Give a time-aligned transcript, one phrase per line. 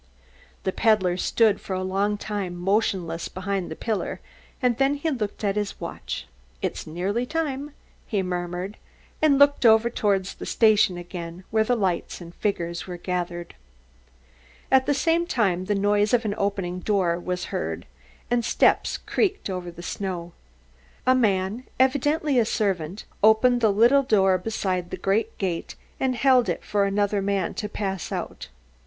[0.63, 4.19] The peddler stood for a long time motionless behind the pillar,
[4.59, 6.25] then he looked at his watch.
[6.59, 7.75] "It's nearly time,"
[8.07, 8.77] he murmured,
[9.21, 13.45] and looked over towards the station again, where lights and figures were gathering.
[14.71, 17.85] At the same time the noise of an opening door was heard,
[18.31, 20.31] and steps creaked over the snow.
[21.05, 26.49] A man, evidently a servant, opened the little door beside the great gate and held
[26.49, 28.47] it for another man to pass out.